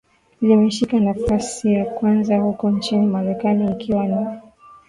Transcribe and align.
Zimeshika 0.41 0.99
nafasi 0.99 1.73
ya 1.73 1.85
kwanza 1.85 2.37
huko 2.37 2.71
nchini 2.71 3.07
Marekani 3.07 3.71
ikiwa 3.71 4.07
ni 4.07 4.39